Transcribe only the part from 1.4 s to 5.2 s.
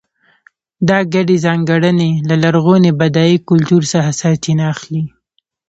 ځانګړنې له لرغوني بډای کلتور څخه سرچینه اخلي.